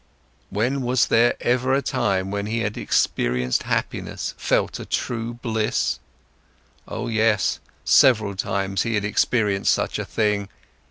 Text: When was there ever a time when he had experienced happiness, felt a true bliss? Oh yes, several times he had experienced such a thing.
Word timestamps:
When 0.49 0.81
was 0.81 1.05
there 1.09 1.35
ever 1.41 1.75
a 1.75 1.81
time 1.83 2.31
when 2.31 2.47
he 2.47 2.61
had 2.61 2.75
experienced 2.75 3.61
happiness, 3.69 4.33
felt 4.35 4.79
a 4.79 4.85
true 4.87 5.35
bliss? 5.35 5.99
Oh 6.87 7.07
yes, 7.07 7.59
several 7.85 8.35
times 8.35 8.81
he 8.81 8.95
had 8.95 9.05
experienced 9.05 9.71
such 9.71 9.99
a 9.99 10.05
thing. 10.05 10.49